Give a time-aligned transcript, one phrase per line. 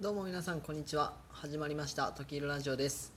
[0.00, 1.14] どうも皆さんこんにちは。
[1.30, 2.10] 始まりました。
[2.10, 3.14] 時いるラジオです。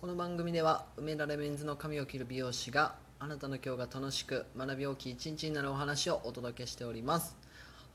[0.00, 7.36] この番組では埋められメンズの髪を切る美容師があなたの今日が楽しく学び大きい一日になるお話をお届けしております。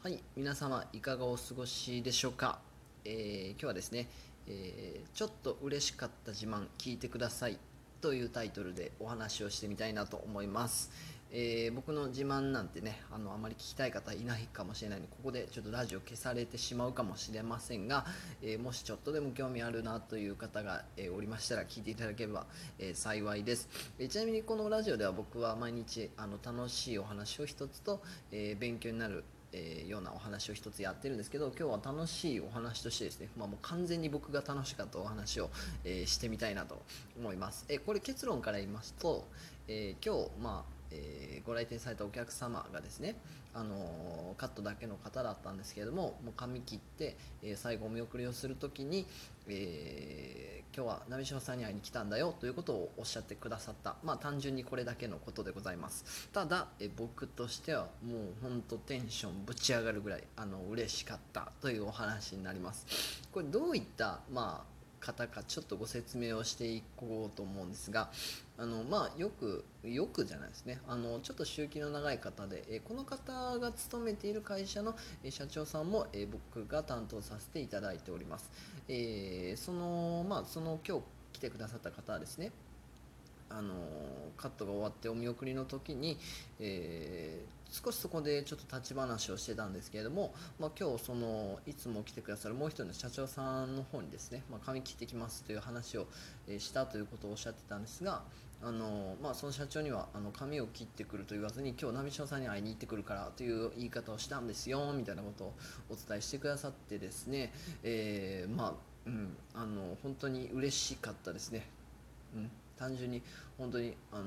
[0.04, 2.60] はい皆様いかがお過ごしでしょうか、
[3.06, 4.10] えー今日はですね、
[4.48, 7.58] えーちょっと嬉しかった自慢聞いてください
[8.02, 10.92] というタイトルでお話をしてみたいなと思います、
[11.32, 18.06] えー僕の自慢なんてねあのあまり聞きたい方いないかもしれないのでここでちょっとラジオ消されてしまうかもしれませんが、
[18.42, 22.46] えーもしちょっとでも興味あるなという方が、えーおりましたら聞いていただければ、
[22.80, 23.70] え幸いです、
[24.00, 29.24] えちなみにこのラジオでは僕は毎日あの楽しいお話を一つと、え勉強になる
[29.56, 35.50] えようなお話を一つやってるんですけど今日は楽しいお話としてですね、まあ、もう完全に僕が楽しかったお話を、
[35.84, 36.82] えーしてみたいなと
[37.18, 39.26] 思います、えーこれ結論から言いますと、
[39.68, 43.16] え今日、まあえーご来店されたお客様がですね、
[43.54, 49.06] あのーカットだけの方だったんですけれどももう髪切って、えー最後お見送りをするときに、
[49.48, 56.28] えー今日は鍋島さんに会いに来たんだよということをおっしゃってくださった、まあ、単純にこれだけのことでございます。
[56.34, 63.22] ただ、え僕としてはもう本当テンションぶち上がるぐらいあの嬉しかったというお話になります。
[63.32, 64.76] これどういった、まあ
[65.06, 68.10] 方かちょっとご説明をしていこうと思うんですが
[68.58, 70.80] あのまあよくよくじゃないですね。
[70.88, 78.50] あのちょっと周期の長い方で、えこの方が勤めている会社の、え社長さんも、え僕が担当させていただいております、
[78.88, 81.04] えーそのまあその今日
[81.34, 82.52] 来てくださった方はですね
[83.50, 83.74] あの
[84.38, 86.18] カットが終わってお見送りの時に、
[86.60, 96.08] えー少しそこでちょっと立ち話をしてたんですけれども、まあ、今日そのいつも来てくださるもう一人の社長さんの方にですね、まあ、髪切ってきますという話を、
[96.48, 98.22] えしたということをおっしゃってたんですが
[98.64, 105.54] あの、まあ、その社長にはあの髪を切ってくると言わずに今日波島さんに会いに行ってくるからという言い方をしたんですよみたいなことを
[105.90, 107.52] お伝えしてくださってですね、
[107.84, 108.74] えーまあ
[109.06, 111.68] うん、あの本当に嬉しかったですね。
[112.36, 113.22] うん、単純に
[113.58, 114.24] 本当にあの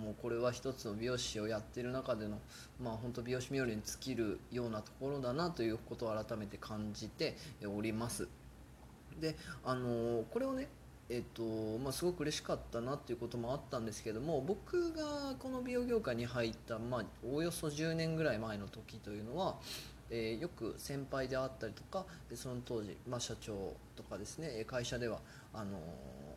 [0.00, 2.38] もうこれは一つの美容師をやってる中での
[2.82, 8.28] まあ本当美容師冥利に尽きるようなところだなということを改めて感じております。
[9.20, 10.68] であのこれをね
[11.10, 11.42] えっと
[11.78, 19.56] まあ、すごく嬉しかったなっていうこともあったんですけども僕がこの美容業界に入った、まあ、おおよそ10年ぐらい前の時というのは、
[20.08, 25.18] えーよく先輩であったりとかその当時、まあ、社長とかですね会社では
[25.52, 25.78] あの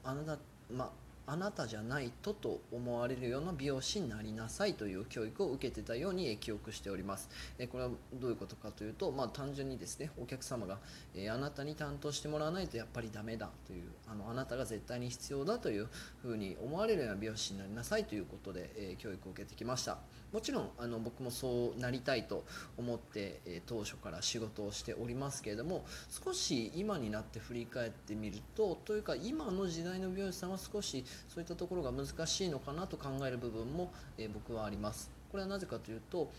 [0.03, 0.37] あなた、
[0.69, 7.29] まああなたじゃないとと思われるような美容師になりなさいという教育を受けてたように記憶しております。
[7.57, 10.77] えこれはどういうことかというと、まあ、単純にですねお客様が、
[11.15, 15.87] えあなたに担当してもらわないとやっぱりダメだというあのあなたが絶対に必要だという
[16.21, 19.97] ふうに思われるような美容師になりなさいということで、え教育を受けてきました
[20.31, 22.43] もちろんあの僕もそうなりたいと
[22.77, 25.85] 思って、え当初から仕事をしておりますけれども
[26.23, 35.11] 少し今になって振り返ってみるとというか今の時代の美容師さんは少しそういったところが難しいのかなと考える部分も、え僕はあります。
[35.31, 36.31] これはなぜかというと、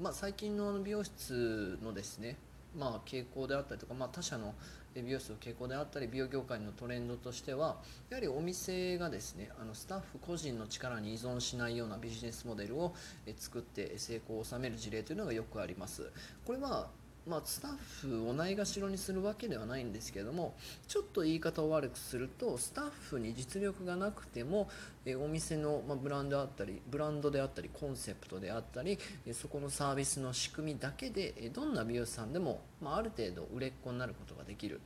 [0.00, 2.36] まあ、最近の美容室のですね
[2.76, 4.54] まあ、傾向であったりとか、まあ、他社の
[4.94, 7.76] 美容室の傾向であったり美容業界のトレンドとしては
[8.10, 12.94] やはりお店がですねあのスタッフ個人の力に依存しないようなビジネスモデルを
[13.36, 16.10] 作って成功を収める事例というのがよくあります。
[16.46, 16.88] これは
[17.26, 17.70] まあ、スタッ
[18.02, 20.54] フをないがしろにするわけではないんですけれども
[20.86, 24.68] ちょっと言い方を悪くするとスタッフに実力がなくても
[25.06, 34.80] えお店の、ま、ブランドであったりブランドであったりコンセプトであったりえそこのサービスの仕組みだけでえどんな美容師さんでも、まあ、る程度売れっ子になることができる。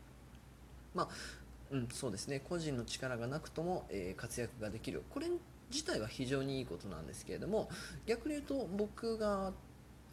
[0.95, 1.09] まあ
[1.71, 2.41] うん、そうですね。
[2.41, 5.03] 個人の力がなくとも、え活躍ができる。
[5.11, 5.27] これ
[5.71, 7.69] 自体は非常にいいことなんですけれども
[8.07, 9.53] 逆に言うと僕が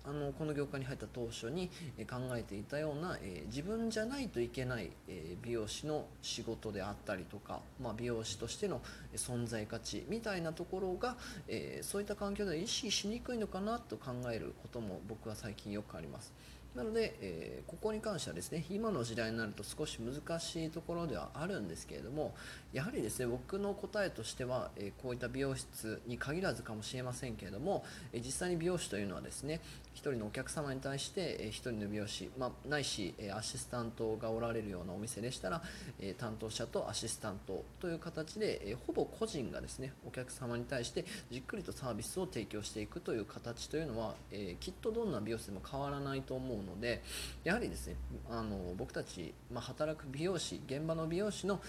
[0.08, 1.70] あのこの業界に入った当初に
[2.10, 8.82] 考えていたような、えー自分じゃないといけない、え美容師の仕事であったりとか、まあ、美容師としての
[9.16, 11.16] 存在価値みたいなところが、
[11.48, 16.34] えそういった環境では意識しにくいのかなと考えることも僕は最近よくあります。
[16.76, 22.34] なので、えーここに関してはですね今の時代になると少し難しいところではあるんですけれども
[22.74, 27.84] やはりですね僕の答えとしては、えーこういった美容室に限らずかもしれませんけれども、
[28.14, 29.62] えー実際に美容師というのはですね
[29.96, 35.62] 1人のお客様に対して、えー1人の美容師、まあ、ないし、えアシスタントがおられるようなお店でしたら、
[36.00, 47.04] え担当者とアシスタントという形で、えほぼ個人がですねお客様に対してじっくりとサービスを提供していくという形というのは、えきっとどんな美容室でも変わらないと思うので
[47.44, 47.96] やはりですね
[48.30, 51.62] あの僕たち、まあ、働く美容師現場の美容師の、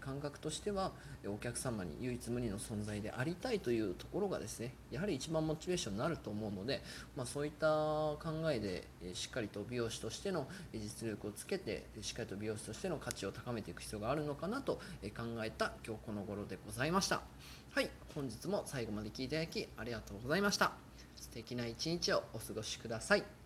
[0.00, 0.92] 感覚としては
[1.26, 6.82] お客様に唯一無二の存在でありたいというところがですねやはり一番モチベーションになると思うので、
[7.16, 8.18] まあ、そういった考
[8.50, 17.22] えで、しっかりと美容師としての実力をつけてしっかりと美容師としての価値を高めていく必要があるのかなと考えた今日この頃でございました。
[17.74, 20.72] はい本日も最後まで聞いていただきありがとうございました。
[21.16, 23.43] 素敵な一日をお過ごしください。